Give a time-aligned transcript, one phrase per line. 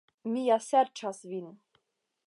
[0.35, 1.55] Mi ja serĉas vin.